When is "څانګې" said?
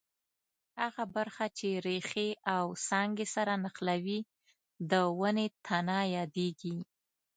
2.87-3.25